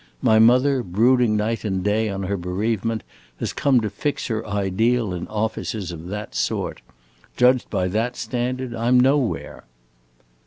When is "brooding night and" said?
0.81-1.83